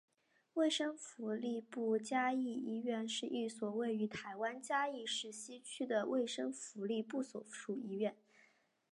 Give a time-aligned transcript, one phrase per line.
[0.55, 8.15] 卫生福利部嘉义医院是一所位于台湾嘉义市西区的卫生福利部所属医院。